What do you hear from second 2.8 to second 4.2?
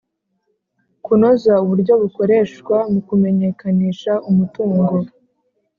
mu kumenyekanisha